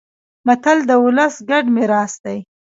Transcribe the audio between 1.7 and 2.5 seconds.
میراث دی